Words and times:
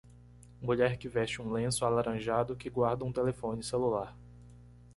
Mulher 0.59 0.97
que 0.97 1.07
veste 1.07 1.43
um 1.43 1.51
lenço 1.51 1.85
alaranjado 1.85 2.55
que 2.55 2.71
guarda 2.71 3.05
um 3.05 3.11
telefone 3.13 3.61
celular. 3.61 4.17